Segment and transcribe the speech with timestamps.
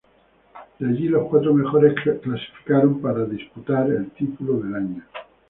[0.79, 1.93] De allí los cuatro mejores
[2.23, 5.03] clasificaron para disputar el título del año.